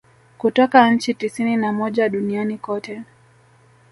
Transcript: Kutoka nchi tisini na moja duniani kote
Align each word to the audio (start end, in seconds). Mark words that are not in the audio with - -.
Kutoka 0.37 0.91
nchi 0.91 1.13
tisini 1.13 1.57
na 1.57 1.73
moja 1.73 2.09
duniani 2.09 2.57
kote 2.57 3.01